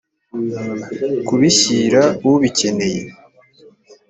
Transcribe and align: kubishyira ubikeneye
kubishyira 1.25 2.01
ubikeneye 2.31 3.01